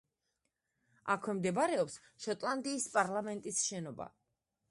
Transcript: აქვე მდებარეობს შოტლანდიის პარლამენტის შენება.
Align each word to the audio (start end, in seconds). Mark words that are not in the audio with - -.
აქვე 1.15 1.35
მდებარეობს 1.41 1.99
შოტლანდიის 2.25 2.89
პარლამენტის 2.97 3.63
შენება. 3.69 4.09